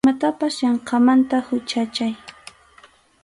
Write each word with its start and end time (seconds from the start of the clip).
Imatapas 0.03 0.55
yanqamanta 0.63 1.37
huchachay. 1.47 2.13